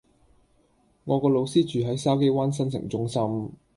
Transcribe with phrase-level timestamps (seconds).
[1.03, 3.51] 我個老師住喺筲箕灣新成中心